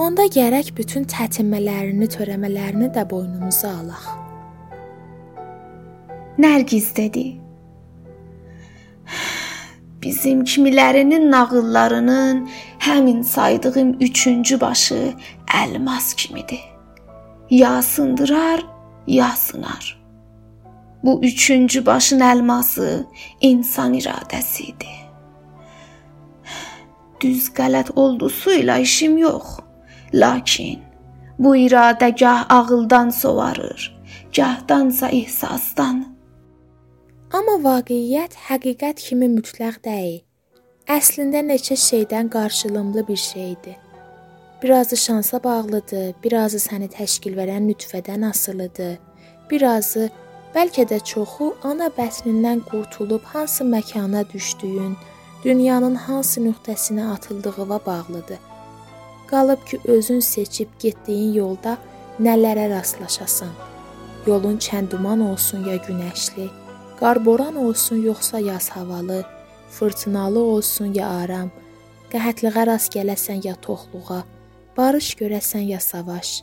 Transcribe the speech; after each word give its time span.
onda 0.00 0.24
gərək 0.32 0.72
bütün 0.78 1.04
tətinmələrini, 1.10 2.08
törəmələrini 2.14 2.88
də 2.94 3.04
boynumuza 3.10 3.74
alaq. 3.82 4.08
Nərgiz 6.40 6.88
dedi. 6.96 7.26
Bizim 10.00 10.44
kimilərinin 10.48 11.28
nağıllarının 11.30 12.46
həmin 12.86 13.22
saydığım 13.22 13.96
üçüncü 14.00 14.60
başı 14.60 15.12
əlmas 15.60 16.14
kimidir. 16.16 16.64
Ya 17.50 17.82
sındırar, 17.82 18.64
ya 19.06 19.30
sınar. 19.36 20.00
Bu 21.04 21.20
üçüncü 21.24 21.86
başın 21.86 22.20
elması 22.20 23.06
insan 23.40 23.94
iradəsidir. 23.94 25.00
Düz 27.20 27.48
qələt 27.56 27.92
oldusuyla 27.96 28.78
işim 28.78 29.18
yox. 29.18 29.58
Lakin 30.14 30.80
bu 31.38 31.56
iradə 31.56 32.10
gah 32.20 32.46
ağıldan 32.50 33.10
sovarır, 33.10 34.00
gahdansa 34.36 35.08
ehsasdan. 35.08 36.04
Amma 37.32 37.56
vaqiət 37.64 38.34
həqiqət 38.48 39.04
kimi 39.06 39.28
mütləq 39.36 39.78
deyil. 39.84 40.22
Əslində 40.90 41.44
neçə 41.46 41.76
şeydən 41.78 42.28
qarşılımlı 42.30 43.06
bir 43.08 43.16
şeydir. 43.16 43.76
Birazı 44.62 44.96
şansa 44.96 45.44
bağlıdır, 45.44 46.14
birazı 46.24 46.58
səni 46.58 46.90
təşkil 46.90 47.38
verən 47.38 47.70
nütfədən 47.70 48.26
asılıdır. 48.30 48.98
Birazı 49.50 50.10
Bəlkə 50.54 50.82
də 50.90 50.96
çoxu 51.06 51.52
ana 51.62 51.86
bətnindən 51.94 52.64
qurtulub 52.66 53.22
hansı 53.32 53.64
məkana 53.64 54.24
düşdüyün, 54.32 54.96
dünyanın 55.44 55.94
hansı 55.94 56.40
nöqtəsinə 56.42 57.04
atıldığına 57.12 57.78
bağlıdır. 57.86 58.49
Qalıb 59.30 59.66
ki, 59.66 59.80
özün 59.84 60.20
seçib 60.20 60.68
getdiyin 60.82 61.32
yolda 61.32 61.76
nələrə 62.20 62.70
rastlaşasan. 62.70 63.52
Yolun 64.26 64.58
çənduman 64.58 65.22
olsun 65.30 65.64
ya 65.64 65.76
günəşli, 65.76 66.48
qarboran 67.00 67.56
olsun 67.56 68.02
yoxsa 68.02 68.38
yaz 68.38 68.68
havalı, 68.70 69.24
fırtınalı 69.70 70.42
olsun 70.42 70.94
ya 70.94 71.08
aram, 71.22 71.48
qəhətliğə 72.12 72.66
rast 72.66 72.92
gələsən 72.96 73.46
ya 73.46 73.54
toxluğa, 73.54 74.24
barış 74.76 75.14
görəsən 75.22 75.64
ya 75.70 75.80
savaş, 75.80 76.42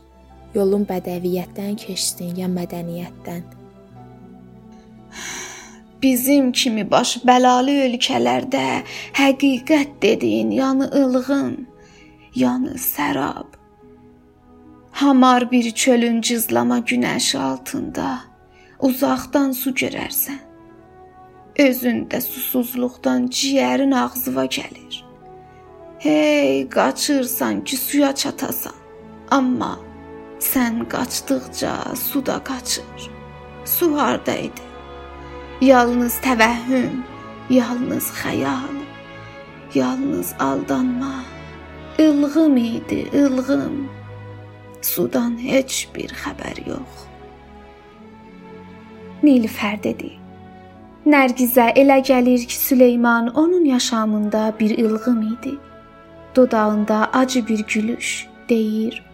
yolun 0.56 0.88
bədəviyyətdən 0.90 1.76
keçsin 1.84 2.36
ya 2.36 2.48
mədəniyyətdən 2.48 3.46
Bizim 6.02 6.52
kimi 6.52 6.84
baş 6.92 7.16
bəlalı 7.26 7.74
ölkələrdə 7.88 8.66
həqiqət 9.18 9.96
dediyin 10.02 10.52
yanı 10.52 10.90
ilğım, 10.94 11.56
yanı 12.36 12.76
sərab. 12.78 13.48
Hamar 14.92 15.52
bir 15.52 15.72
çölün 15.72 16.22
cızlama 16.22 16.80
günəş 16.80 17.38
altında 17.38 18.20
uzaqdan 18.80 19.52
su 19.52 19.70
görərsən. 19.70 20.40
Özündə 21.58 22.22
susuzluqdan 22.22 23.28
ciyərin 23.34 23.94
ağzıva 23.96 24.46
gəlir. 24.46 25.04
Hey, 26.00 26.70
qaçırsan 26.70 27.64
ki, 27.64 27.78
suya 27.78 28.16
çatasan. 28.16 28.74
Amma 29.32 29.80
sən 30.40 30.86
qaçdıqca 30.90 31.96
su 31.96 32.26
da 32.26 32.44
qaçır. 32.44 33.10
Su 33.66 33.98
hardaydı? 33.98 34.62
Yalnız 35.62 36.20
təvəhhüm, 36.26 37.02
yalnız 37.50 38.12
xəyal, 38.22 38.78
yalnız 39.74 40.34
aldanma. 40.40 41.37
İlğım 42.00 42.58
idi, 42.58 43.08
ilğım. 43.14 43.90
Sudan 44.82 45.38
heç 45.44 45.88
bir 45.96 46.12
xəbər 46.14 46.60
yox. 46.70 47.06
Nilüfər 49.24 49.80
dedi. 49.84 50.12
Nərgizə 51.10 51.72
elə 51.74 51.98
gəlir 52.06 52.46
ki, 52.46 52.58
Süleyman 52.58 53.28
onun 53.28 53.66
yaşamında 53.66 54.54
bir 54.60 54.78
ilğım 54.78 55.22
idi. 55.22 55.56
Dodağında 56.36 57.10
acı 57.14 57.48
bir 57.48 57.66
gülüş 57.68 58.28
deyir. 58.50 59.06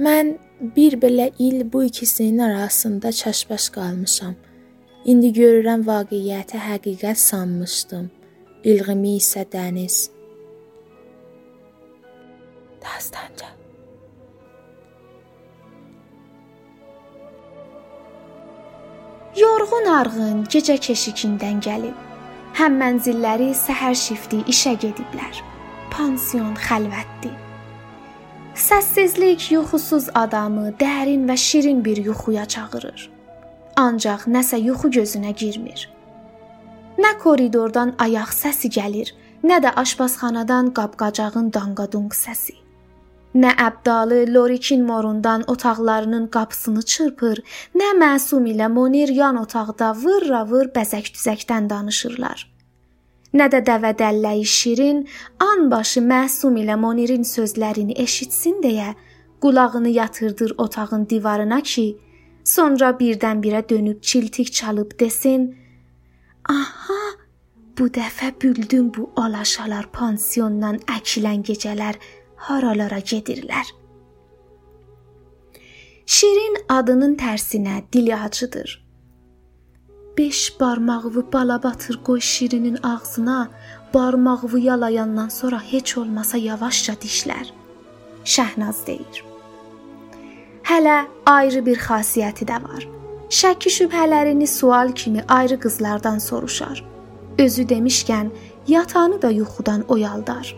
Mən 0.00 0.34
bir 0.60 0.92
belə 0.92 1.30
il 1.38 1.72
bu 1.72 1.84
ikisinin 1.84 2.38
arasında 2.38 3.12
çaşbaş 3.12 3.68
qalmışam. 3.68 4.34
İndi 5.04 5.32
görürəm 5.32 5.86
vaqiəti 5.86 6.60
həqiqət 6.68 7.14
sanmışdım. 7.14 8.10
İlğimi 8.64 9.16
isə 9.16 9.46
dəniz. 9.52 10.15
Dastanca. 12.86 13.46
Yorğun 19.36 19.86
arğın 19.92 20.44
gecə 20.52 20.76
keşikindən 20.86 21.58
gəlib. 21.66 21.96
Həm 22.56 22.78
mənzilləri 22.80 23.50
səhər 23.58 23.96
şifti 24.00 24.38
işə 24.52 24.76
gediblər. 24.80 25.42
Pansion 25.92 26.54
xəlvətdir. 26.68 27.34
Səssizlik 28.56 29.50
yuxusuz 29.52 30.08
adamı 30.14 30.70
dərin 30.80 31.26
və 31.28 31.36
şirin 31.36 31.84
bir 31.84 32.00
yuxuya 32.08 32.46
çağırır. 32.54 33.10
Ancaq 33.76 34.24
nəsə 34.36 34.60
yuxu 34.62 34.88
gözünə 34.98 35.34
girmir. 35.36 35.88
Nə 36.96 37.12
koridordan 37.20 37.92
ayaq 38.00 38.32
səsi 38.32 38.72
gəlir, 38.72 39.12
nə 39.44 39.60
də 39.64 39.74
aşpazxanadan 39.82 40.72
qapqacağın 40.78 41.52
danqadunq 41.52 42.16
səsi. 42.16 42.65
Nə 43.36 43.50
Əbdalı 43.60 44.34
Lorikin 44.34 44.84
morundan 44.84 45.44
otaqlarının 45.46 46.26
qapısını 46.32 46.82
çırpır, 46.82 47.42
nə 47.76 47.90
Məsum 48.00 48.46
ilə 48.52 48.68
Monir 48.72 49.12
yan 49.12 49.36
otaqda 49.36 49.90
vırra-vır 50.02 50.70
bəzək-düzəkdən 50.76 51.68
danışırlar. 51.70 52.46
Nə 53.36 53.50
də 53.52 53.60
dəvə 53.68 53.92
dəlləyi 54.00 54.46
Şirin 54.56 55.04
anbaşı 55.50 56.00
Məsum 56.00 56.56
ilə 56.62 56.78
Monirin 56.80 57.28
sözlərini 57.28 57.98
eşitsin 58.06 58.62
deyə 58.64 58.94
qulağını 59.40 59.88
yatırdır 59.88 60.54
otağın 60.58 61.08
divarına 61.10 61.60
ki, 61.60 61.86
Sonra 62.46 62.90
birdən-birə 63.00 63.68
dönüb 63.68 64.02
çiltik 64.02 64.52
çalıb 64.52 65.00
desin: 65.00 65.56
"Aha, 66.48 67.02
bu 67.78 67.86
dəfə 67.96 68.28
bildim 68.42 68.92
bu 68.96 69.10
alaşalar 69.16 69.86
pansiondan 69.92 70.76
əkilən 70.96 71.42
gecələr 71.48 71.98
haralara 72.36 72.98
gedirlər." 72.98 73.66
Şirin 76.06 76.56
adının 76.68 77.16
tərsinə 77.16 77.82
dili 77.92 78.16
acıdır. 78.16 78.86
Beş 80.18 80.60
barmağı 80.60 81.32
bala 81.32 81.62
batır 81.62 82.00
qoy 82.04 82.20
Şirinin 82.20 82.78
ağzına, 82.82 83.50
barmağı 83.94 84.58
yalayandan 84.58 85.28
sonra 85.28 85.62
heç 85.62 85.98
olmasa 85.98 86.36
yavaşca 86.36 86.94
dişlər. 86.94 87.46
Şəhnaz 88.24 88.86
deyir. 88.86 89.24
Hələ 90.62 91.04
ayrı 91.26 91.66
bir 91.66 91.78
xasiyyəti 91.78 92.46
də 92.46 92.62
var. 92.62 92.88
Şəkki 93.30 93.70
şübhələrini 93.78 94.46
sual 94.46 94.92
kimi 94.92 95.24
ayrı 95.28 95.60
qızlardan 95.60 96.18
soruşar. 96.18 96.84
Özü 97.38 97.62
demişkən 97.62 98.30
yatanı 98.68 99.22
da 99.22 99.30
yuxudan 99.30 99.84
oyaldar. 99.88 100.56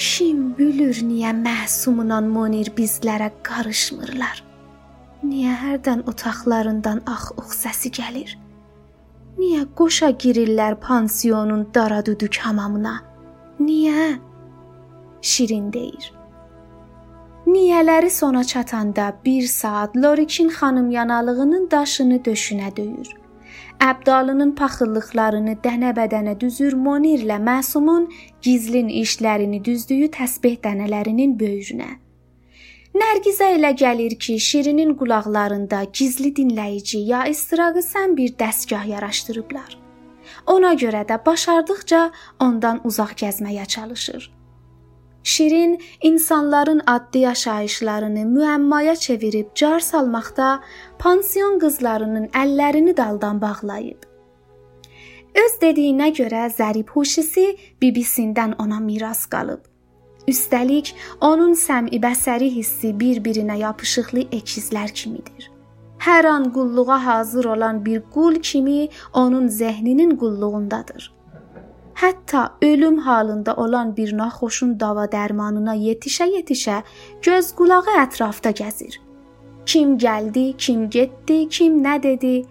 Kim 0.00 0.54
bilir 0.56 0.96
niyə 1.04 1.30
məhsumunan 1.36 2.28
Monir 2.32 2.70
bizlərə 2.76 3.26
qarışmırlar? 3.44 4.38
Niyə 5.20 5.56
hərdən 5.62 6.06
otaqlarından 6.08 7.02
ax-ux 7.14 7.58
səsi 7.66 7.90
gəlir? 7.98 8.32
Niyə 9.36 9.66
qoşa 9.76 10.08
girirlər 10.22 10.78
pansiyonun 10.86 11.66
daradüdük 11.74 12.40
hamamına? 12.46 12.94
Niyə? 13.60 14.08
Şirin 15.20 15.68
deyir. 15.72 16.08
Niyələri 17.46 18.10
sona 18.10 18.44
çatanda 18.44 19.12
bir 19.24 19.46
saat 19.46 19.96
Lorikin 19.96 20.48
xanım 20.48 20.90
yanalığının 20.90 21.70
daşını 21.70 22.22
döşünə 22.24 22.76
döyür. 22.76 23.19
Əbdalının 23.80 24.50
paxıllıqlarını 24.58 25.54
dənə-bədənə 25.64 26.34
düzür 26.40 26.74
Monirlə 26.76 27.38
Məsumun 27.40 28.10
gizlin 28.44 28.90
işlərini 28.92 29.62
düzdüyü 29.64 30.10
təsbeh 30.12 30.58
dənələrinin 30.66 31.32
böyrünə. 31.40 31.88
Nərgizə 33.00 33.48
elə 33.56 33.70
gəlir 33.82 34.18
ki, 34.20 34.36
Şirinin 34.48 34.92
qulaqlarında 35.00 35.80
gizli 35.96 36.34
dinləyici 36.36 37.00
ya 37.12 37.22
istiraqı 37.32 37.80
sən 37.86 38.16
bir 38.18 38.34
dəstgah 38.42 38.84
yaraşdırıblar. 38.90 39.78
Ona 40.46 40.74
görə 40.74 41.06
də 41.08 41.16
başardıqca 41.26 42.02
ondan 42.40 42.82
uzaq 42.84 43.16
gəzməyə 43.22 43.64
çalışır. 43.66 44.28
Şirin 45.22 45.80
insanların 46.02 46.80
addi 46.86 47.18
yaşayışlarını 47.18 48.20
müəmmaya 48.20 48.96
çevirib 48.96 49.46
car 49.54 49.80
salmaqda 49.80 50.60
pansion 50.98 51.58
qızlarının 51.58 52.26
əllərini 52.26 52.96
daldan 52.96 53.40
bağlayıb. 53.40 54.02
Öz 55.44 55.52
dediyinə 55.62 56.08
görə 56.16 56.48
zərib 56.50 56.88
huşisi 56.90 57.56
bibisindən 57.82 58.56
ona 58.58 58.80
miras 58.80 59.26
qalıb. 59.26 59.60
Üstəlik, 60.28 60.94
onun 61.20 61.54
səmi 61.54 62.00
bəsəri 62.02 62.50
hissi 62.56 62.90
bir-birinə 63.00 63.56
yapışıqlı 63.60 64.26
əkizlər 64.40 64.92
kimidir. 64.94 65.50
Hər 66.00 66.26
an 66.26 66.50
qulluğa 66.52 66.98
hazır 67.04 67.44
olan 67.44 67.84
bir 67.84 68.02
qul 68.14 68.34
kimi 68.34 68.88
onun 69.12 69.48
zehninin 69.48 70.16
qulluğundadır. 70.16 71.12
Hətta 72.00 72.52
ölüm 72.62 72.98
halında 72.98 73.54
olan 73.56 73.96
bir 73.96 74.16
naxoşun 74.18 74.80
dava 74.80 75.04
dərmanına 75.04 75.74
yetişə-yetişə 75.76 76.78
göz 77.22 77.50
qulağı 77.58 77.96
ətrafda 78.04 78.54
gəzir. 78.62 78.96
Kim 79.66 79.98
gəldi, 79.98 80.54
kim 80.56 80.88
getdi, 80.90 81.48
kim 81.48 81.84
nə 81.84 82.02
dedi, 82.02 82.42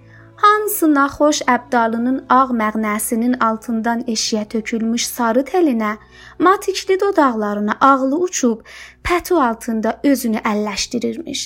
Hansı 0.42 0.88
naxoş 0.94 1.42
əbdalının 1.54 2.20
ağ 2.30 2.46
məğnəsinin 2.62 3.40
altından 3.48 4.06
eşiyə 4.14 4.46
tökülmüş 4.54 5.08
sarı 5.08 5.42
telinə, 5.50 5.98
matikli 6.40 7.00
dodaqlarına 7.02 7.76
ağlı 7.82 8.20
uçub 8.28 8.62
pətu 9.04 9.42
altında 9.50 10.00
özünü 10.04 10.40
əlləşdirirmiş. 10.52 11.42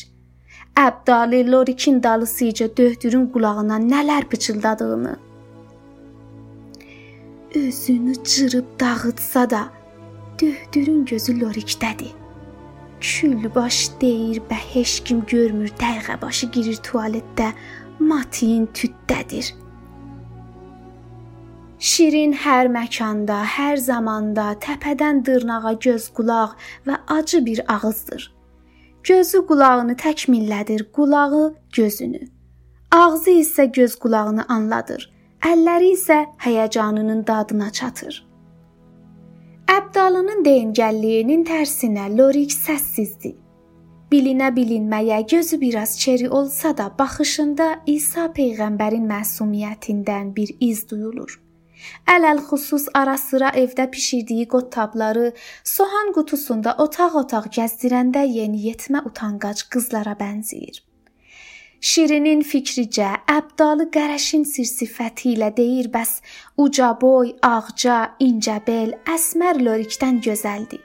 Əbdalı 0.77 1.51
Lorikin 1.51 2.03
dalısıca 2.03 2.67
döhdürün 2.77 3.29
qulağına 3.33 3.77
nələr 3.91 4.27
pıçıldadığını 4.29 5.15
özünü 7.55 8.23
cırıb 8.23 8.65
dağıtsa 8.79 9.49
da 9.49 9.69
döhdürün 10.41 11.05
gözü 11.05 11.39
Lorikdədir. 11.39 12.13
Kül 13.01 13.55
baş 13.55 13.89
deyir 14.01 14.41
və 14.49 14.57
heç 14.73 14.99
kim 15.03 15.25
görmür, 15.27 15.69
dəqiqə 15.79 16.21
başı 16.21 16.47
girir 16.47 16.75
tualetdə 16.75 17.51
matin 17.99 18.65
tüddədir. 18.73 19.53
Şirin 21.79 22.33
hər 22.33 22.69
məkanda, 22.71 23.41
hər 23.43 23.77
zamanda 23.77 24.53
təpədən 24.63 25.25
dırnağa 25.25 25.73
göz 25.83 26.09
qulaq 26.15 26.55
və 26.87 26.97
acı 27.07 27.45
bir 27.45 27.59
ağızdır. 27.73 28.31
Gözü 29.03 29.45
qulağını 29.47 29.95
təkmillədir, 29.99 30.91
qulağı 30.95 31.55
gözünü. 31.75 32.21
Ağzı 32.91 33.31
isə 33.31 33.71
göz 33.71 33.99
qulağını 33.99 34.45
anladır. 34.47 35.12
Əlləri 35.43 35.89
isə 35.97 36.21
həyəcanının 36.39 37.25
dadına 37.27 37.69
çatır. 37.75 38.19
Əbdalının 39.73 40.43
deyingəlliyinin 40.45 41.43
tərsinə 41.47 42.05
Lorik 42.17 42.53
səssizdir. 42.55 43.33
Bilinə 44.11 44.51
bilinməyə 44.55 45.23
gözü 45.27 45.59
biraz 45.61 45.97
çeri 45.99 46.29
olsa 46.29 46.71
da 46.77 46.85
baxışında 46.99 47.67
İsa 47.95 48.27
peyğəmbərin 48.37 49.07
məsumiyyətindən 49.09 50.35
bir 50.35 50.55
iz 50.59 50.85
duyulur. 50.89 51.39
Ələl 52.07 52.39
xüsus 52.47 52.87
ara 52.93 53.17
sıra 53.17 53.49
evdə 53.63 53.89
bişirdiyi 53.93 54.47
qottabları 54.47 55.33
soğan 55.75 56.13
qutusunda 56.15 56.77
otaq-otaq 56.85 57.51
gəzdirəndə 57.57 58.23
yeniyetmə 58.37 59.03
utanqac 59.09 59.67
qızlara 59.75 60.15
bənzəyir. 60.23 60.79
Şirinin 61.83 62.39
fikricə 62.47 63.09
əbdalı 63.27 63.89
qərəşin 63.91 64.45
sir-sifəti 64.47 65.33
ilə 65.33 65.49
deyir 65.57 65.89
bəs 65.91 66.13
uca 66.63 66.93
boy, 67.01 67.33
ağca, 67.43 67.97
incə 68.23 68.61
bel, 68.67 68.93
əsmər 69.15 69.57
lorikdən 69.65 70.21
gözəldir. 70.23 70.79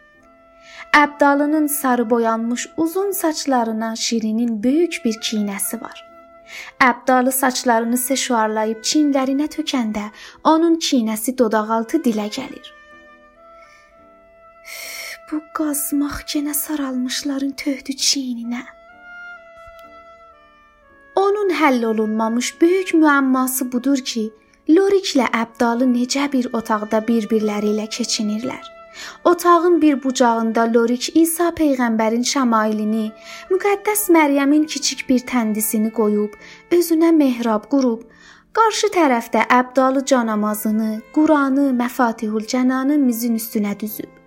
Əbdalının 0.98 1.68
sarı 1.70 2.10
boyanmış 2.10 2.66
uzun 2.76 3.12
saçlarına 3.12 3.92
Şirinin 3.96 4.62
böyük 4.62 4.98
bir 5.04 5.20
kinəsi 5.28 5.80
var. 5.80 6.02
Əbdalı 6.82 7.32
saçlarını 7.32 7.96
seşuarlayıb 7.96 8.80
çinlərinə 8.82 9.46
tökəndə 9.54 10.08
onun 10.44 10.80
kinəsi 10.88 11.36
dodaqaltı 11.38 12.00
dilə 12.08 12.26
gəlir. 12.38 12.72
Bu 15.30 15.40
qazmaq 15.54 16.24
genə 16.34 16.54
saralmışların 16.54 17.54
töhdü 17.62 17.96
çiyninə. 18.08 18.64
Həll 21.58 21.82
olunmamış 21.82 22.60
böyük 22.60 22.90
müəmması 22.94 23.72
budur 23.72 23.98
ki, 24.10 24.28
Loriklə 24.70 25.24
Əbdalı 25.34 25.88
necə 25.90 26.26
bir 26.32 26.46
otaqda 26.54 27.00
bir-birləri 27.08 27.72
ilə 27.72 27.86
keçinirlər. 27.96 28.60
Otağın 29.24 29.80
bir 29.82 30.02
bucağında 30.04 30.66
Lorik 30.74 31.08
İsa 31.16 31.48
peyğəmbərin 31.60 32.22
şəmailini, 32.32 33.08
müqəddəs 33.50 34.04
Məryəmin 34.14 34.68
kiçik 34.70 35.02
bir 35.08 35.24
təndisini 35.32 35.90
qoyub, 35.98 36.36
özünə 36.78 37.10
mehrab 37.16 37.66
qurub, 37.72 38.06
qarşı 38.52 38.92
tərəfdə 38.98 39.48
Əbdalı 39.58 40.04
canamazını, 40.12 40.92
Quranı, 41.14 41.72
Məfatihul 41.82 42.46
Cənanı 42.54 42.98
mizin 43.02 43.34
üstünə 43.42 43.74
düzüb. 43.80 44.17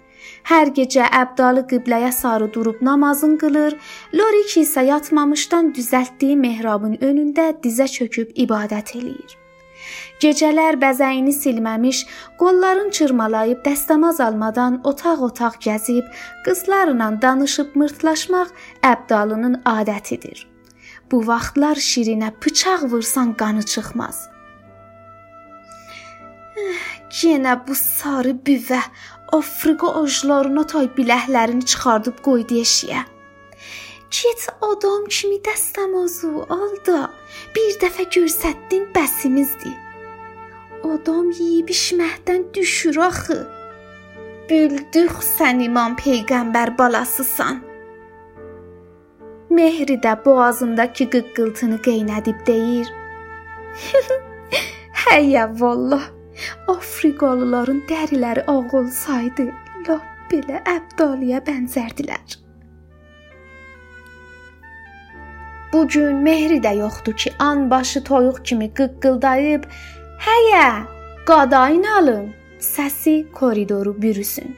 Hər 0.51 0.71
gecə 0.77 1.05
Əbdalı 1.21 1.65
qibləyə 1.71 2.11
sarı 2.11 2.47
durub 2.53 2.81
namazın 2.81 3.37
qılır, 3.41 3.77
Lorik 4.13 4.57
isə 4.63 4.85
yatmamışdan 4.87 5.71
düzəltdiyi 5.77 6.37
mehrabın 6.37 6.97
önündə 7.01 7.51
dizə 7.63 7.87
çöküb 7.87 8.33
ibadət 8.45 8.95
eləyir. 8.99 9.37
Gecələr 10.21 10.77
bəzəyini 10.81 11.33
silməmiş, 11.33 12.03
qolların 12.41 12.91
çırmalayıb 12.97 13.63
dəstəmaz 13.65 14.21
almadan 14.21 14.77
otaq-otaq 14.91 15.57
gəzib, 15.65 16.05
qızlarla 16.45 17.09
danışıb 17.21 17.75
mırtlaşmaq 17.75 18.53
Əbdalının 18.93 19.61
adətidir. 19.65 20.45
Bu 21.11 21.25
vaxtlar 21.27 21.81
Şirinə 21.89 22.29
bıçaq 22.43 22.85
vursan 22.91 23.33
qanı 23.33 23.65
çıxmaz. 23.73 24.30
Yenə 27.21 27.55
bu 27.67 27.75
sarı 27.75 28.33
büvə 28.45 28.81
Afrika 29.31 29.87
ojlarına 30.01 30.65
tay 30.67 30.89
biləklərini 30.97 31.65
çıxardıb 31.71 32.19
qoydu 32.25 32.59
eşiyə. 32.63 33.05
Get 34.11 34.47
adam 34.61 35.05
kimi 35.07 35.37
dəstəmazı 35.47 36.31
al 36.51 36.75
da 36.87 36.99
bir 37.55 37.79
dəfə 37.83 38.09
görsətdin 38.17 38.89
bəsimizdir. 38.95 39.77
Adam 40.83 41.31
yeyib 41.31 41.71
içməkdən 41.71 42.49
düşür 42.53 42.99
axı. 43.07 43.39
Bildik 44.49 45.23
sən 45.23 45.63
imam 45.63 45.95
peyğəmbər 45.95 46.75
balasısan. 46.77 47.61
Mehri 49.49 50.01
də 50.03 50.17
boğazındakı 50.25 51.07
qıqqıltını 51.13 51.79
qeynədib 51.87 52.47
deyir. 52.47 52.91
Həyyə 55.05 55.47
vallah. 55.61 56.11
Afrikalıların 56.67 57.83
dəriləri 57.89 58.45
ağ 58.47 58.77
olsaydı, 58.77 59.49
lap 59.87 60.07
belə 60.31 60.61
əbdaliyə 60.75 61.41
bənzərdilər. 61.47 62.37
Bu 65.73 65.87
gün 65.87 66.15
Mehri 66.23 66.59
də 66.63 66.75
yoxdur 66.77 67.15
ki, 67.15 67.33
an 67.39 67.69
başı 67.71 68.03
toyuq 68.03 68.43
kimi 68.43 68.67
qıqqıldayıb 68.77 69.63
Həyə, 70.21 70.83
qadayın 71.25 71.83
alın. 71.83 72.33
Səsi 72.59 73.31
koridoru 73.31 74.01
bürüsün. 74.01 74.55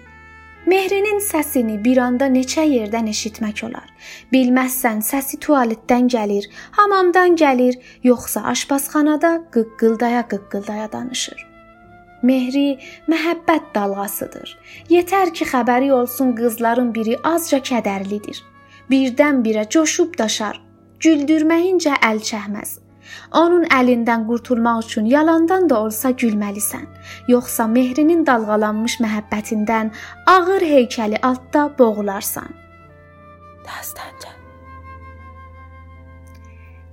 Mehrinin 0.65 1.19
səsini 1.19 1.77
bir 1.83 1.97
anda 1.97 2.27
neçə 2.27 2.65
yerdən 2.67 3.07
eşitmək 3.11 3.63
olar. 3.67 3.87
Bilməzsən 4.33 4.99
səsi 5.03 5.39
tualetdən 5.45 6.07
gəlir, 6.11 6.49
hamamdan 6.71 7.35
gəlir, 7.39 7.79
yoxsa 8.03 8.43
aşpazxanada 8.51 9.33
qıqqıldaya-qıqqıldaya 9.55 10.91
danışır. 10.91 11.52
Mehri 12.23 12.77
məhəbbət 13.11 13.73
dalğasıdır. 13.75 14.53
Yetər 14.89 15.33
ki, 15.35 15.47
xəbəri 15.51 15.91
olsun 15.91 16.31
qızların 16.37 16.93
biri 16.95 17.17
azca 17.23 17.59
kədərlidir. 17.59 18.39
Birdən-birə 18.91 19.67
coşub 19.69 20.15
daşar. 20.19 20.61
Güldürməyincə 21.03 21.99
əl 22.09 22.23
çəkməz. 22.23 22.79
Onun 23.35 23.65
əlindən 23.77 24.23
qurtulmaq 24.27 24.85
üçün 24.85 25.09
yalandan 25.11 25.67
da 25.69 25.81
olsa 25.83 26.11
gülməlisən. 26.11 26.85
Yoxsa 27.27 27.67
mehrinin 27.67 28.25
dalğalanmış 28.25 28.99
məhəbbətindən 29.03 29.91
ağır 30.35 30.67
heykəli 30.73 31.19
altda 31.21 31.65
boğularsan. 31.79 32.47
Dastanca. 33.67 34.31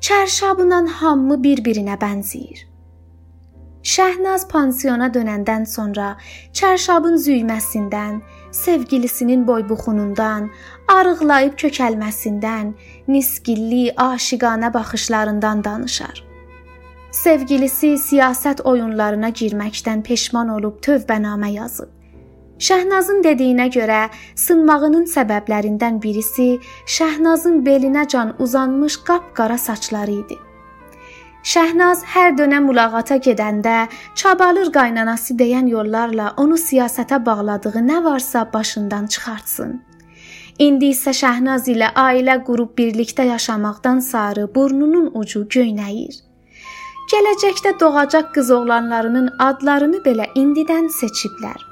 Çərşabla 0.00 0.80
hamı 1.00 1.37
bir-birinə 1.44 1.94
bənzəyir. 2.00 2.70
Şəhnaz 3.82 4.44
pansiyona 4.49 5.08
dönəndən 5.08 5.64
sonra 5.64 6.16
çərşabın 6.52 7.16
züyməsindən, 7.16 8.18
sevgilisinin 8.52 9.46
boybuxunundan, 9.49 10.50
arıqlayıb 10.88 11.54
kökəlməsindən, 11.62 12.75
nisgilli, 13.08 13.94
aşiqanə 13.96 14.75
baxışlarından 14.75 15.64
danışar. 15.64 16.20
Sevgilisi 17.10 17.94
siyasət 17.99 18.60
oyunlarına 18.68 19.30
girməkdən 19.30 20.02
peşman 20.02 20.52
olub 20.58 20.76
tövbənamə 20.84 21.50
yazıb. 21.54 21.88
Şəhnazın 22.60 23.25
dediyinə 23.25 23.70
görə 23.72 24.02
sınmağının 24.37 25.08
səbəblərindən 25.08 26.02
birisi 26.02 26.58
Şəhnazın 26.84 27.64
belinə 27.64 28.06
can 28.08 28.37
uzanmış 28.38 29.00
qapqara 29.08 29.58
saçları 29.58 30.10
idi. 30.10 30.37
Şəhnaz 31.40 32.02
hər 32.04 32.35
dönəm 32.37 32.66
mülağata 32.68 33.16
gedəndə 33.25 33.76
Çabalır 34.14 34.68
qaynanası 34.73 35.37
deyən 35.40 35.70
yollarla 35.73 36.35
onu 36.37 36.59
siyasətə 36.61 37.16
bağladığı 37.26 37.80
nə 37.87 38.02
varsa 38.04 38.44
başından 38.52 39.06
çıxartsın. 39.06 39.78
İndi 40.59 40.90
isə 40.92 41.14
Şəhnaz 41.16 41.70
ilə 41.73 41.94
ailə 41.97 42.37
qurub 42.44 42.75
birlikdə 42.78 43.25
yaşamaqdan 43.30 44.04
sarı 44.04 44.44
burnunun 44.54 45.09
ucu 45.23 45.47
göynəyir. 45.56 46.20
Gələcəkdə 47.12 47.73
doğacaq 47.80 48.30
qız 48.35 48.50
oğlanlarının 48.59 49.32
adlarını 49.38 50.04
belə 50.04 50.28
indidən 50.37 50.92
seçiblər. 51.00 51.70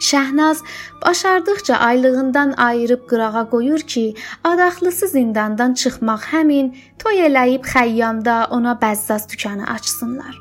Şəhnaz 0.00 0.58
başardıqca 1.06 1.76
aylığından 1.76 2.52
ayırıb 2.56 3.06
qırağa 3.10 3.50
qoyur 3.50 3.80
ki, 3.80 4.14
adaxlısı 4.44 5.08
zindandan 5.08 5.74
çıxmaq 5.74 6.22
həmin 6.32 6.66
toy 6.98 7.26
eləyib 7.26 7.64
xəyyamda 7.74 8.36
ona 8.50 8.72
bəzzaz 8.82 9.32
dükanı 9.32 9.66
açsınlar. 9.74 10.34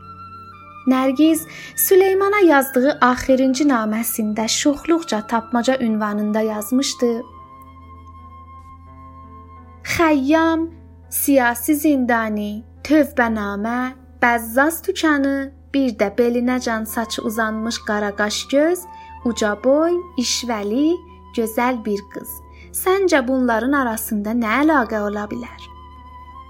Nərgiz 0.88 1.42
Süleymana 1.76 2.40
yazdığı 2.40 2.92
axırıncı 3.02 3.64
naməsində 3.64 4.48
şoxluqca 4.48 5.28
tapmaca 5.28 5.80
ünvanında 5.80 6.42
yazmışdı: 6.42 7.12
Xəyyam, 9.84 10.70
siyasi 11.10 11.76
zindani, 11.76 12.64
tövbənamə, 12.84 13.82
bəzzaz 14.22 14.88
dükanı, 14.88 15.52
bir 15.74 15.90
də 16.00 16.08
belinəcan 16.18 16.86
saçı 16.86 17.22
uzanmış 17.22 17.78
qara 17.88 18.16
qaş 18.16 18.48
göz 18.48 18.80
Uca 19.28 19.56
boy, 19.64 19.98
işvəli, 20.22 20.94
gözəl 21.36 21.82
bir 21.86 22.00
qız. 22.14 22.30
Səncə 22.72 23.20
bunların 23.28 23.74
arasında 23.76 24.32
nə 24.38 24.62
əlaqə 24.62 25.02
ola 25.04 25.26
bilər? 25.28 25.66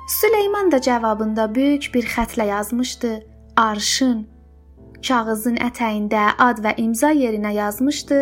Süleyman 0.07 0.71
da 0.71 0.81
cavabında 0.81 1.47
böyük 1.55 1.89
bir 1.93 2.05
xətlə 2.05 2.47
yazmışdı: 2.47 3.13
Arşın. 3.57 4.27
Kağızın 5.07 5.57
ətəyində 5.69 6.27
ad 6.37 6.61
və 6.65 6.75
imza 6.83 7.11
yerinə 7.23 7.55
yazmışdı: 7.57 8.19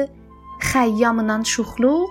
Xəyyamla 0.72 1.38
şuxluq. 1.54 2.08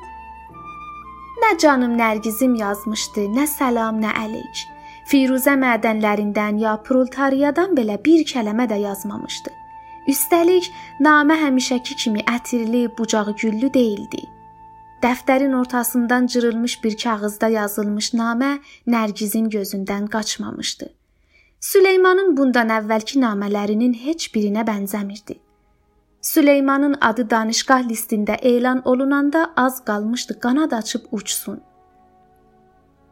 Nə 1.42 1.56
canım 1.58 1.96
Nərgizim 1.98 2.54
yazmışdı, 2.60 3.26
nə 3.38 3.46
salam, 3.46 4.04
nə 4.04 4.12
əlik. 4.26 4.64
Firuzə 5.08 5.56
mədənlərindən 5.64 6.60
ya 6.60 6.76
proletariyadan 6.86 7.74
belə 7.76 7.98
bir 8.04 8.24
kəlmə 8.28 8.68
də 8.68 8.84
yazmamışdı. 8.84 9.63
Üstəlik, 10.08 10.66
namə 11.00 11.36
həmişəki 11.40 11.96
kimi 11.96 12.24
ətirli, 12.28 12.88
bucağı 12.98 13.32
güllü 13.40 13.70
değildi. 13.74 14.20
Dəftərin 15.02 15.54
ortasından 15.56 16.26
cırılmış 16.26 16.84
bir 16.84 16.96
kağızda 16.96 17.48
yazılmış 17.48 18.10
namə 18.14 18.58
Nərgizin 18.86 19.48
gözündən 19.48 20.08
qaçmamışdı. 20.08 20.90
Süleymanın 21.60 22.36
bundan 22.36 22.68
əvvəlki 22.68 23.20
namələrinin 23.20 23.94
heç 24.04 24.28
birinə 24.34 24.66
bənzəmirdi. 24.68 25.38
Süleymanın 26.20 26.96
adı 27.00 27.30
danışqah 27.30 27.88
listində 27.88 28.36
elan 28.52 28.82
olunanda 28.84 29.52
az 29.56 29.84
qalmışdı 29.84 30.40
qanad 30.40 30.72
açıb 30.72 31.08
uçsun. 31.12 31.60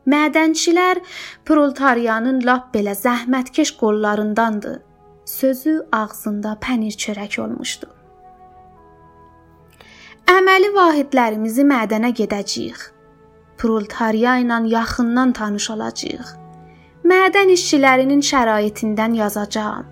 Mədənçilər 0.06 1.00
proletariyanın 1.44 2.40
lap 2.44 2.72
belə 2.74 2.92
zəhmətkeş 3.04 3.76
qollarındandı 3.80 4.80
sözü 5.24 5.86
ağzında 5.92 6.56
pənir 6.60 6.96
çörək 7.04 7.40
olmuşdu. 7.42 7.88
Əməli 10.32 10.70
vahidlərimizi 10.74 11.64
mədənə 11.66 12.12
gedəcəyik. 12.18 12.82
Proletariya 13.58 14.36
ilə 14.42 14.60
yaxından 14.70 15.32
tanış 15.32 15.70
olacağıq. 15.70 16.28
Mədən 17.04 17.50
işçilərinin 17.56 18.22
şəraitindən 18.22 19.16
yazacağam. 19.18 19.86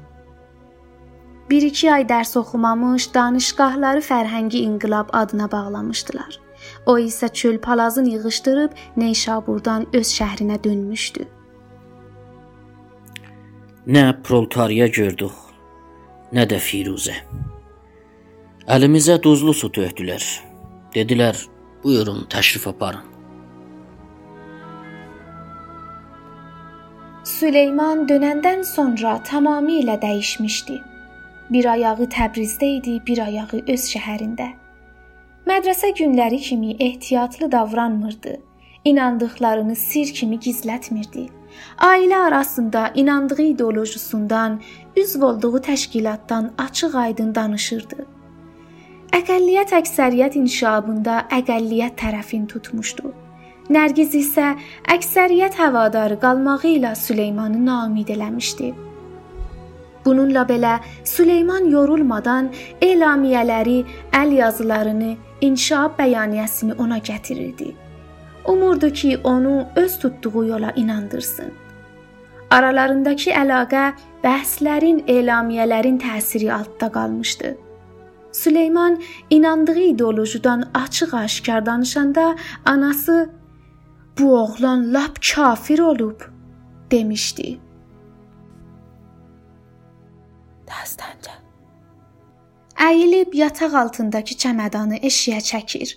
1-2 1.50 1.92
ay 1.92 2.04
dərs 2.06 2.36
oxumamış, 2.38 3.08
danışqahları 3.14 4.02
fərhəngi 4.06 4.62
inqilab 4.68 5.10
adına 5.12 5.50
bağlamışdılar. 5.52 6.38
O 6.86 6.98
isə 6.98 7.32
çöl 7.32 7.58
palazını 7.58 8.08
yığışdırıb 8.08 8.70
Neşaburdan 8.96 9.86
öz 9.92 10.08
şəhrinə 10.18 10.64
dönmüşdü. 10.64 11.39
Nə 13.88 14.10
proletariya 14.20 14.90
gördük, 14.92 15.32
nə 16.36 16.42
də 16.44 16.58
Firuzə. 16.60 17.14
Əlimizə 18.68 19.14
duzlu 19.24 19.54
su 19.56 19.70
tökdülər. 19.72 20.20
Dedilər, 20.92 21.38
buyurun 21.80 22.26
təşrif 22.28 22.66
aparın. 22.68 23.06
Süleyman 27.24 28.04
dönəndən 28.04 28.66
sonra 28.68 29.16
tamamilə 29.24 29.96
dəyişmişdi. 30.04 30.76
Bir 31.48 31.72
ayağı 31.72 32.12
Təbrizdə 32.12 32.68
idi, 32.76 33.00
bir 33.06 33.24
ayağı 33.24 33.64
öz 33.64 33.88
şəhərində. 33.96 34.52
Mədrəsə 35.48 35.96
günləri 35.96 36.38
kimi 36.38 36.76
ehtiyatlı 36.76 37.52
davranmırdı. 37.52 38.36
İnandıqlarını 38.84 39.76
sir 39.76 40.14
kimi 40.14 40.36
gizlətmirdi 40.36 41.39
ailə 41.78 42.16
arasında 42.16 42.90
inandığı 42.94 43.42
ideolojisundan, 43.42 44.60
üzv 44.96 45.22
olduğu 45.22 45.58
təşkilatdan 45.58 46.50
açıq-aydın 46.58 47.34
danışırdı. 47.34 48.06
Əqəlliyyət 49.12 49.72
əksəriyyət 49.80 50.36
inşabında 50.38 51.24
əqəlliyyət 51.30 51.96
tərəfini 51.98 52.46
tutmuşdu. 52.46 53.10
Nərgiz 53.70 54.14
isə 54.18 54.52
əksəriyyət 54.94 55.58
həvadarı 55.58 56.20
qalmağı 56.22 56.70
ilə 56.76 56.94
Süleymanı 56.98 57.66
naumid 57.66 58.08
eləmişdi. 58.08 58.70
Bununla 60.04 60.42
belə 60.48 60.78
Süleyman 61.04 61.68
yorulmadan 61.70 62.48
elamiyələri, 62.82 63.84
əl 64.12 64.32
yazılarını, 64.38 65.14
inşaat 65.40 65.98
bəyaniyəsini 65.98 66.78
ona 66.78 66.98
gətirirdi. 66.98 67.74
Umurdu 68.44 68.90
ki, 68.90 69.18
onu 69.24 69.66
öz 69.76 69.98
tutduğu 69.98 70.44
yola 70.44 70.70
inandırsın. 70.70 71.52
Aralarındakı 72.50 73.30
əlaqə 73.30 73.92
bəhslərin, 74.24 75.04
elamiyələrin 75.06 75.98
təsiri 76.02 76.52
altında 76.52 76.92
qalmışdı. 76.92 77.56
Süleyman 78.32 79.02
inandığı 79.30 79.80
ideolojiyadan 79.80 80.70
açıq-aşkar 80.74 81.66
danışanda 81.66 82.36
anası 82.64 83.30
"Bu 84.18 84.34
oğlan 84.34 84.94
lap 84.94 85.18
kafir 85.34 85.78
olub" 85.78 86.20
demişdi. 86.90 87.58
Dastanca. 90.68 91.32
Əyilib 92.76 93.34
yataq 93.36 93.74
altındakı 93.74 94.34
çəmədanı 94.34 94.96
eşiyə 95.08 95.40
çəkir. 95.50 95.96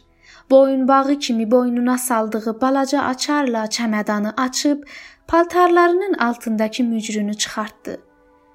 Boyunbağı 0.51 1.19
kimi 1.19 1.51
boynuna 1.51 1.97
saldığı 1.97 2.61
balaca 2.61 3.01
açarla 3.01 3.65
çəmədanı 3.65 4.33
açıb 4.37 4.83
paltarlarının 5.27 6.13
altındakı 6.13 6.83
mücrünü 6.83 7.33
çıxartdı. 7.33 8.01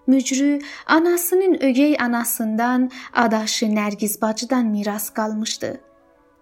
Mücrü 0.06 0.58
anasının 0.86 1.62
ögey 1.62 1.96
anasından, 2.00 2.90
adaşı 3.12 3.66
Nərgiz 3.66 4.20
bacıdan 4.20 4.66
miras 4.66 5.10
qalmışdı. 5.10 5.80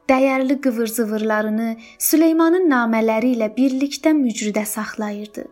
Dəyərli 0.08 0.60
qıvır-zıvırlarını 0.60 1.76
Süleymanın 1.98 2.70
namələri 2.70 3.34
ilə 3.34 3.48
birlikdə 3.56 4.12
mücrüdə 4.14 4.64
saxlayırdı. 4.64 5.44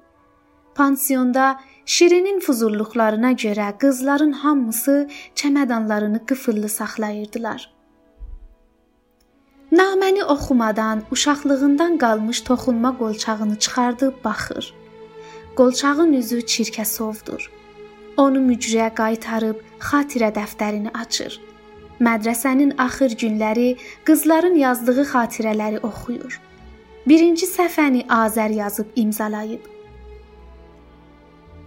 Pansiyonda 0.75 1.59
Şirinin 1.87 2.41
fuzulluqlarına 2.41 3.33
görə 3.33 3.67
qızların 3.79 4.33
hamısı 4.33 5.09
çəmədanlarını 5.35 6.27
qıfıllı 6.27 6.69
saxlayırdılar. 6.69 7.74
Naməni 9.79 10.23
oxumadan 10.35 10.99
uşaqlığından 11.15 11.93
qalmış 11.99 12.41
toxunma 12.49 12.91
qolçağını 12.99 13.57
çıxardıb 13.59 14.15
baxır. 14.25 14.75
Qolçağın 15.59 16.13
üzü 16.21 16.39
çirkəsovdur. 16.53 17.43
Onu 18.17 18.41
mücrəyə 18.51 18.91
qaytarıb 19.01 19.59
xatirə 19.89 20.31
dəftərini 20.39 20.91
açır. 21.03 21.33
Mədrəsənin 22.07 22.71
axır 22.87 23.11
günləri 23.23 23.69
qızların 24.07 24.57
yazdığı 24.65 25.03
xatirələri 25.13 25.79
oxuyur. 25.89 26.41
Birinci 27.09 27.47
səhifəni 27.57 28.07
Azər 28.23 28.53
yazıb 28.63 28.89
imzalayıb. 28.97 29.65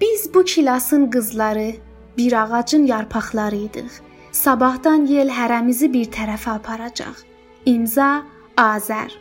Biz 0.01 0.33
bu 0.33 0.43
kilasın 0.43 1.09
qızları, 1.09 1.71
bir 2.17 2.33
ağacın 2.43 2.85
yarpaqları 2.85 3.55
idik. 3.55 3.91
Sabahdan 4.31 5.05
yel 5.05 5.29
hərəmizi 5.39 5.93
bir 5.93 6.05
tərəfə 6.17 6.49
aparacaq. 6.59 7.17
İmza 7.67 8.21
Azər. 8.55 9.12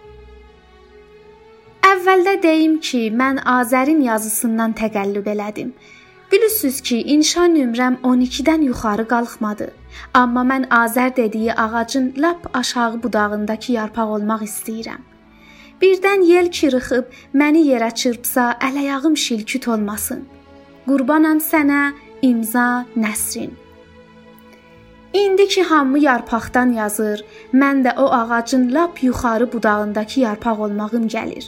Əvvəldə 1.82 2.34
deyim 2.44 2.76
ki, 2.88 3.00
mən 3.20 3.40
Azərin 3.42 4.04
yazısından 4.04 4.76
təqəllüb 4.80 5.26
elədim. 5.32 5.72
Bilirsiniz 6.30 6.78
ki, 6.86 7.00
inşa 7.16 7.48
nömrəm 7.56 7.96
12-dən 8.12 8.62
yuxarı 8.68 9.08
qalxmadı. 9.14 9.68
Amma 10.22 10.46
mən 10.52 10.68
Azər 10.78 11.10
dediyi 11.16 11.58
ağacın 11.64 12.06
lap 12.22 12.46
aşağı 12.62 13.02
budağındakı 13.02 13.72
yarpaq 13.80 14.14
olmaq 14.20 14.46
istəyirəm. 14.48 15.02
Birdən 15.82 16.22
yel 16.30 16.54
kırıxıb 16.60 17.12
məni 17.34 17.66
yerə 17.72 17.90
çırpsa, 17.94 18.48
əl-ayağım 18.70 19.16
şilküt 19.26 19.68
olmasın. 19.68 20.26
Qurbanam 20.86 21.42
sənə 21.50 21.84
imza 22.22 22.84
Nəsrin. 22.96 23.65
İndi 25.16 25.48
ki 25.48 25.62
hamı 25.62 25.98
yarpaqdan 25.98 26.72
yazır, 26.72 27.24
mən 27.54 27.78
də 27.84 27.92
o 27.98 28.06
ağacın 28.12 28.74
lap 28.74 29.02
yuxarı 29.02 29.52
budağındakı 29.52 30.20
yarpaq 30.20 30.60
olmağım 30.64 31.06
gəlir. 31.14 31.46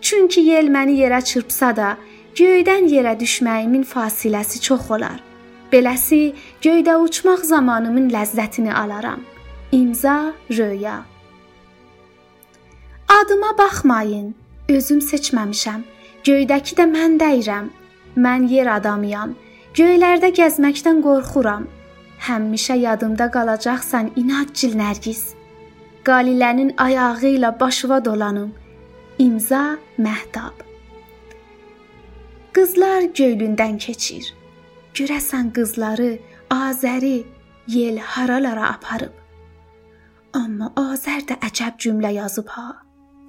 Çünki 0.00 0.40
yel 0.40 0.68
məni 0.74 0.94
yerə 1.02 1.18
çırpsa 1.30 1.70
da, 1.76 1.96
göydən 2.40 2.86
yerə 2.94 3.14
düşməyimin 3.22 3.82
fasiləsi 3.94 4.60
çox 4.68 4.90
olar. 4.90 5.18
Beləsi 5.72 6.20
göydə 6.62 6.94
uçmaq 7.04 7.42
zamanımın 7.50 8.08
ləzzətini 8.14 8.72
alaram. 8.74 9.20
İmza 9.72 10.32
Röya. 10.50 11.02
Adıma 13.18 13.58
baxmayın. 13.58 14.34
Özüm 14.68 14.98
seçməmişəm. 15.10 15.82
Göydəki 16.24 16.78
də 16.78 16.86
mən 16.96 17.18
deyirəm. 17.18 17.70
Mən 18.16 18.48
yer 18.48 18.76
adamıyam. 18.78 19.34
Göylərdə 19.74 20.30
gəzməkdən 20.38 21.02
qorxuram. 21.02 21.66
Həmişə 22.22 22.76
yadımda 22.78 23.30
qalacaqsan 23.34 24.12
inadcil 24.16 24.76
Nərgiz. 24.78 25.22
Qalilənin 26.06 26.74
ayağı 26.76 27.30
ilə 27.36 27.50
başıva 27.60 28.04
dolanım. 28.04 28.52
İmza 29.18 29.78
Məhdab. 29.98 30.62
Qızlar 32.52 33.08
göylündən 33.18 33.78
keçir. 33.78 34.34
Görəsən 34.94 35.50
qızları 35.56 36.12
Azəri 36.50 37.24
yel 37.66 37.98
haralara 37.98 38.68
aparıb. 38.76 39.14
Amma 40.34 40.70
Azər 40.76 41.26
də 41.28 41.38
əcəb 41.48 41.78
cümlə 41.82 42.12
yazıb 42.12 42.48
ha, 42.54 42.68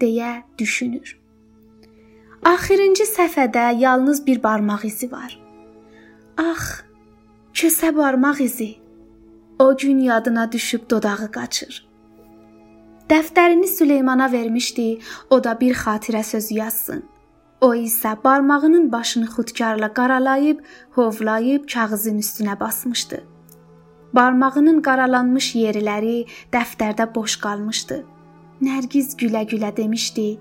deyə 0.01 0.43
düşünür. 0.57 1.17
Axırıncı 2.45 3.09
səhifədə 3.09 3.65
yalnız 3.79 4.25
bir 4.27 4.43
barmaq 4.43 4.85
izi 4.85 5.11
var. 5.11 5.39
Ax, 6.37 6.83
kösə 7.53 7.95
barmaq 7.95 8.41
izi. 8.41 8.82
O 9.63 9.77
gün 9.77 9.99
yadına 9.99 10.51
düşüb 10.51 10.89
dodağı 10.89 11.31
qaçır. 11.31 11.87
Dəftərini 13.09 13.67
Süleymana 13.67 14.31
vermişdi, 14.31 14.99
o 15.29 15.43
da 15.43 15.59
bir 15.59 15.75
xatirə 15.75 16.23
sözü 16.23 16.55
yazsın. 16.55 17.03
O 17.61 17.69
isə 17.75 18.11
barmağının 18.23 18.91
başını 18.91 19.25
xudkarla 19.25 19.93
qaralayıb, 19.93 20.59
hovlayıb 20.91 21.69
kağızın 21.73 22.19
üstünə 22.19 22.59
basmışdı. 22.59 23.23
Barmağının 24.13 24.81
qaralanmış 24.81 25.55
yerləri 25.55 26.27
dəftərdə 26.51 27.15
boş 27.15 27.39
qalmışdı. 27.47 28.03
Nərgiz 28.61 29.15
gülə-gülə 29.15 29.77
demişdi: 29.77 30.39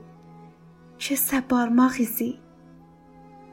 "Kəsə 0.99 1.43
barmaq 1.51 2.01
izi." 2.01 2.33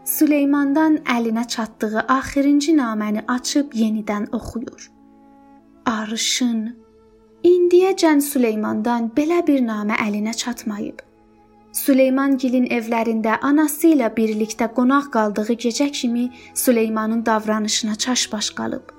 Süleymandan 0.05 1.03
əlinə 1.17 1.47
çatdığı 1.47 1.99
axırıncı 1.99 2.71
naməni 2.71 3.21
açıb 3.27 3.73
yenidən 3.73 4.31
oxuyur. 4.31 4.98
Arışın 5.89 6.75
İndiyəcən 7.43 8.19
Süleymandan 8.21 9.07
belə 9.15 9.39
bir 9.47 9.63
namə 9.65 9.95
əlinə 10.03 10.35
çatmayıb. 10.37 10.99
Süleymangilin 11.79 12.67
evlərində 12.75 13.39
anası 13.49 13.95
ilə 13.95 14.11
birlikdə 14.17 14.67
qonaq 14.75 15.07
qaldığı 15.15 15.55
gecə 15.63 15.87
kimi 15.91 16.27
Süleymanın 16.53 17.25
davranışına 17.25 17.95
çaşbaş 17.95 18.49
qalıb. 18.59 18.91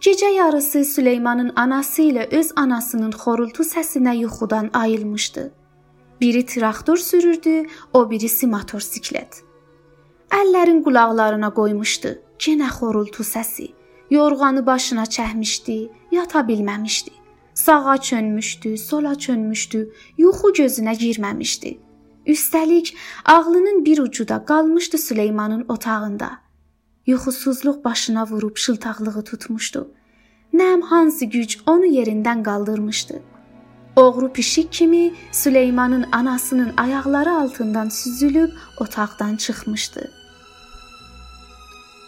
Gecə 0.00 0.34
yarısı 0.34 0.84
Süleymanın 0.84 1.52
anası 1.56 2.02
ilə 2.10 2.28
öz 2.40 2.52
anasının 2.56 3.16
xorultu 3.22 3.64
səsinə 3.70 4.16
yuxudan 4.16 4.70
ayılmışdı. 4.72 5.50
Biri 6.20 6.46
traktor 6.46 6.96
sürürdü, 6.96 7.62
o 7.92 8.10
birisi 8.10 8.46
motosiklet. 8.46 9.42
Əllərin 10.30 10.84
qulaqlarına 10.84 11.54
qoymuşdu. 11.54 12.14
Yenə 12.44 12.68
xorultu 12.76 13.24
səsi. 13.24 13.77
Yorğanı 14.10 14.66
başına 14.66 15.02
çəkmişdi, 15.02 15.90
yata 16.10 16.40
bilməmişdi. 16.40 17.10
Sağa 17.54 17.98
çönmüşdü, 17.98 18.78
sola 18.78 19.14
çönmüşdü, 19.14 19.92
yuxu 20.18 20.48
gözünə 20.48 20.94
girməmişdi. 21.02 21.78
Üstəlik 22.26 22.94
ağlının 23.24 23.84
bir 23.84 23.98
ucu 23.98 24.28
da 24.28 24.44
qalmışdı 24.44 24.98
Süleymanın 24.98 25.64
otağında. 25.68 26.30
Yuxusuzluq 27.06 27.84
başına 27.84 28.26
vurub 28.26 28.56
şıltaqlığı 28.56 29.24
tutmuşdu. 29.24 29.90
Nəm 30.54 30.82
hansı 30.82 31.24
güc 31.24 31.56
onu 31.66 31.86
yerindən 31.86 32.42
qaldırmışdı. 32.42 33.22
Oğru 33.96 34.32
pişik 34.32 34.72
kimi 34.72 35.12
Süleymanın 35.32 36.06
anasının 36.12 36.72
ayaqları 36.76 37.32
altından 37.32 37.88
süzülüb 37.88 38.50
otaqdan 38.80 39.36
çıxmışdı. 39.36 40.17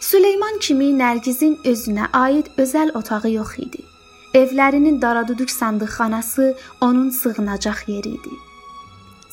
Süleyman 0.00 0.56
kimi 0.64 0.86
Nərgizin 0.96 1.58
özünə 1.68 2.06
aid 2.16 2.46
özəl 2.62 2.94
otağı 2.96 3.30
yox 3.34 3.58
idi. 3.60 3.82
Evlərinin 4.34 4.96
daraduduq 5.02 5.50
sandıqxanası 5.52 6.54
onun 6.80 7.10
sığınacaq 7.10 7.82
yeri 7.86 8.14
idi. 8.16 8.36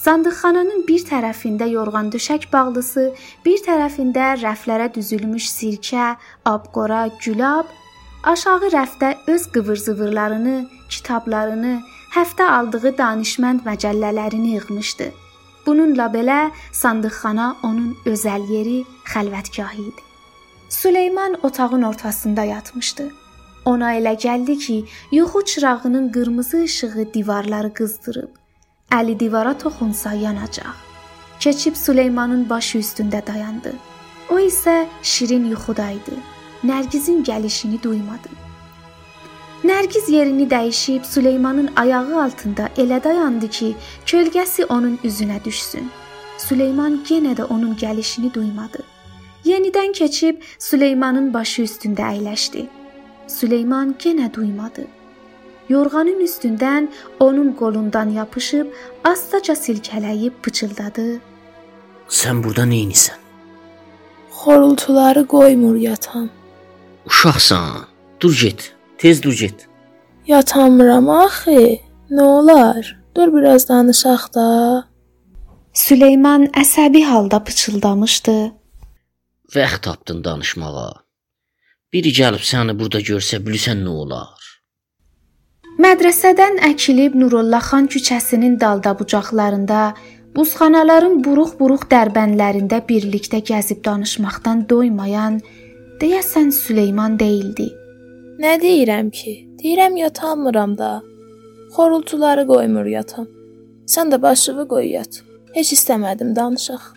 Sandıqxananın 0.03 0.83
bir 0.87 1.05
tərəfində 1.07 1.69
yorğan 1.71 2.09
döşək 2.11 2.49
bağlısı, 2.51 3.05
bir 3.45 3.61
tərəfində 3.63 4.33
rəflərə 4.41 4.89
düzülmüş 4.95 5.47
sirkə, 5.53 6.07
abqora, 6.45 7.05
gülab, 7.23 7.71
aşağı 8.23 8.71
rəfdə 8.75 9.13
öz 9.27 9.45
qıvır-zıvırlarını, 9.55 10.57
kitablarını, 10.89 11.77
həftə 12.17 12.49
aldığı 12.57 12.91
danışmənd 12.99 13.63
məcəllələrini 13.69 14.57
yığmışdı. 14.57 15.07
Bununla 15.65 16.09
belə 16.11 16.41
sandıqxana 16.71 17.55
onun 17.63 17.95
özəl 18.05 18.51
yeri, 18.51 18.77
xəlvətgahı 19.13 19.79
idi. 19.87 20.06
Süleyman 20.69 21.37
otağın 21.43 21.81
ortasında 21.81 22.43
yatmışdı. 22.43 23.11
Ona 23.65 23.93
elə 23.95 24.15
gəldi 24.15 24.57
ki, 24.57 24.85
yuxu 25.11 25.45
çırağının 25.45 26.11
qırmızı 26.11 26.63
işığı 26.63 27.13
divarları 27.13 27.73
qızdırıb. 27.73 28.29
Əli 28.91 29.19
divara 29.19 29.57
toxunsa 29.57 30.13
yanacaq. 30.13 30.75
Keçib 31.39 31.75
Süleymanın 31.75 32.49
başı 32.49 32.77
üstündə 32.77 33.27
dayandı. 33.27 33.73
O 34.29 34.39
isə 34.39 34.85
şirin 35.01 35.45
yuxudaydı. 35.45 36.15
Nərgizin 36.63 37.23
gəlişini 37.23 37.83
duymadı. 37.83 38.29
Nərgiz 39.63 40.11
yerini 40.11 40.49
dəyişib 40.49 41.03
Süleymanın 41.03 41.69
ayağı 41.75 42.23
altında 42.23 42.69
elə 42.77 43.03
dayandı 43.03 43.47
ki, 43.49 43.75
kölgəsi 44.05 44.65
onun 44.65 44.99
üzünə 45.03 45.43
düşsün. 45.43 45.91
Süleyman 46.37 47.03
yenə 47.09 47.35
də 47.37 47.43
onun 47.43 47.75
gəlişini 47.75 48.33
duymadı. 48.33 48.83
Yenidən 49.45 49.93
keçib 49.93 50.41
Süleymanın 50.59 51.33
başı 51.33 51.61
üstündə 51.61 52.03
əyləşdi. 52.13 52.65
Süleyman 53.27 53.95
yenə 54.03 54.33
duymadı. 54.33 54.87
Yorğanın 55.69 56.19
üstündən 56.23 56.87
onun 57.19 57.51
qolundan 57.53 58.09
yapışıb 58.09 58.67
astaca 59.03 59.53
silkələyib 59.53 60.31
pıçıldadı. 60.41 61.07
Sən 62.09 62.43
burada 62.43 62.63
nə 62.63 62.83
edirsən? 62.87 63.19
Xorultuları 64.31 65.27
qoymur 65.27 65.75
yatam. 65.75 66.29
Uşaqsan. 67.05 67.85
Dur 68.21 68.37
get. 68.41 68.73
Tez 68.97 69.23
dur 69.23 69.33
get. 69.33 69.67
Yatamıram 70.27 71.09
axı. 71.09 71.77
Nə 72.09 72.21
olar? 72.21 72.99
Dur 73.15 73.33
biraz 73.33 73.69
danışaq 73.69 74.33
da. 74.35 74.47
Süleyman 75.73 76.45
əsəbi 76.45 77.03
halda 77.03 77.43
pıçıldamışdı. 77.43 78.51
Vaxt 79.55 79.83
tapdın 79.83 80.23
danışmağa. 80.23 80.93
Biri 81.93 82.11
gəlib 82.19 82.43
səni 82.43 82.73
burada 82.79 82.99
görsə 82.99 83.37
bilirsən 83.45 83.79
nə 83.85 83.93
olar? 84.03 84.47
Mədrəsədən 85.85 86.59
əkilib 86.67 87.15
Nurulla 87.15 87.61
xan 87.69 87.87
küçəsinin 87.93 88.57
dalda 88.59 88.91
bucaqlarında, 88.99 89.83
buzxanaların 90.35 91.21
buruq-buruq 91.23 91.87
dərbəndlərində 91.93 92.81
birlikdə 92.89 93.39
gəzib 93.51 93.79
danışmaqdan 93.87 94.65
doymayan, 94.69 95.39
deyəsən 96.01 96.51
Süleyman 96.59 97.15
deyildi. 97.23 97.69
Nə 98.43 98.57
deyirəm 98.65 99.13
ki? 99.15 99.37
Deyirəm 99.63 99.95
yatamıram 100.03 100.75
da. 100.77 100.91
Xorultuları 101.77 102.43
qoymur 102.51 102.91
yatam. 102.97 103.31
Sən 103.87 104.11
də 104.11 104.21
başını 104.21 104.67
qoy 104.67 104.91
yat. 104.97 105.23
Heç 105.55 105.73
istəmədim 105.79 106.35
danışaq. 106.35 106.96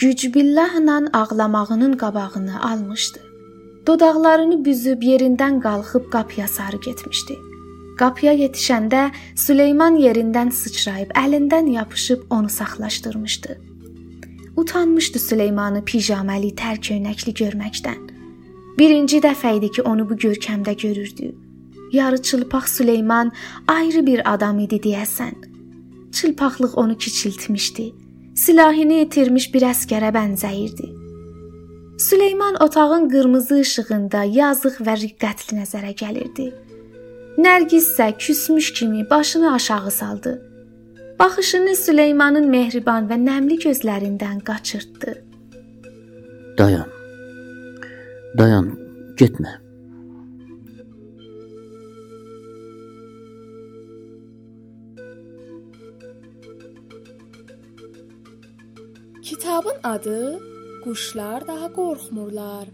Gücbillahla 0.00 1.10
ağlamağının 1.12 1.92
qabağını 1.92 2.70
almışdı. 2.70 3.18
Dodaqlarını 3.86 4.64
büzüb 4.64 5.02
yerindən 5.02 5.60
qalxıb 5.60 6.10
qapıya 6.12 6.48
sarı 6.48 6.76
getmişdi. 6.76 7.36
Qapıya 7.98 8.32
yetişəndə 8.32 9.10
Süleyman 9.36 9.96
yerindən 10.00 10.50
sıçrayıb 10.50 11.10
əlindən 11.10 11.70
yapışıb 11.70 12.20
onu 12.30 12.48
saxlaşdırmışdı. 12.48 13.58
Utanmışdı 14.56 15.18
Süleymanı 15.18 15.84
pijaməli, 15.84 16.54
tər 16.56 16.80
köynəkli 16.80 17.36
görməkdən. 17.42 18.00
Birinci 18.78 19.20
dəfə 19.20 19.58
idi 19.58 19.70
ki, 19.70 19.82
onu 19.82 20.08
bu 20.10 20.14
görkəmdə 20.14 20.80
görürdü. 20.82 21.34
Yarı 21.92 22.22
çılpaq 22.22 22.66
Süleyman 22.66 23.32
ayrı 23.68 24.06
bir 24.06 24.34
adam 24.34 24.58
idi 24.58 24.80
deyəsən. 24.88 25.34
Çılpaqlıq 26.12 26.72
onu 26.74 26.96
kiçiltmişdi. 26.96 27.92
Silahını 28.40 29.02
itirmiş 29.04 29.50
bir 29.54 29.66
əskərə 29.68 30.08
bənzəyirdi. 30.16 30.86
Süleyman 32.00 32.56
otağın 32.64 33.08
qırmızı 33.12 33.58
işığında 33.60 34.22
yazıq 34.36 34.78
və 34.86 34.94
riqqətli 35.02 35.58
nəzərə 35.58 35.92
gəlirdi. 36.00 36.46
Nərgiz 37.36 37.90
isə 37.90 38.06
küsmüş 38.16 38.72
kimi 38.78 39.04
başını 39.10 39.52
aşağı 39.52 39.90
saldı. 39.90 40.32
Baxışını 41.18 41.76
Süleymanın 41.76 42.48
mehriban 42.48 43.10
və 43.12 43.20
nəmli 43.28 43.60
gözlərindən 43.66 44.40
qaçırtdı. 44.48 45.18
Dayan. 46.58 46.88
Dayan, 48.38 48.72
getmə. 49.20 49.59
Kitabın 59.30 59.74
adı 59.82 60.40
Quşlar 60.84 61.46
daha 61.46 61.68
qorxmurlar. 61.78 62.66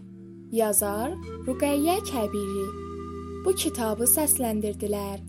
Yazar 0.51 1.11
Ruqəyyə 1.47 1.97
Kəbiri. 2.09 2.65
Bu 3.45 3.51
kitabı 3.61 4.05
səsləndirdilər. 4.15 5.19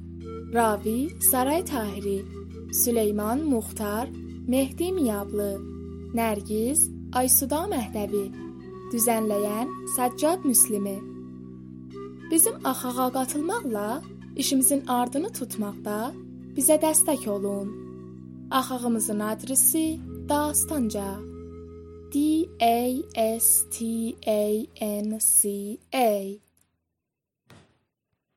Ravi 0.54 1.00
Saray 1.30 1.64
Tahiri, 1.64 2.24
Süleyman 2.80 3.44
Muxtar, 3.52 4.08
Mehdi 4.52 4.88
Miyablı, 4.92 5.50
Nərgiz 6.18 6.80
Aysuda 7.20 7.60
Məhdəvi. 7.74 8.26
Düzənləyən 8.92 9.68
Səccad 9.96 10.48
Müslimi. 10.50 10.96
Bizim 12.30 12.56
axağa 12.64 13.08
qatılmaqla 13.16 13.88
işimizin 14.36 14.82
ardını 15.00 15.30
tutmaqda 15.38 15.98
bizə 16.56 16.76
dəstək 16.84 17.28
olun. 17.36 17.68
Axağımızın 18.50 19.20
adresi 19.20 20.00
Dastanca 20.28 21.16
D 22.10 22.50
A 22.60 23.02
S 23.14 23.64
T 23.70 24.14
A 24.26 24.68
N 24.78 25.18
C 25.20 25.80
A 25.94 26.38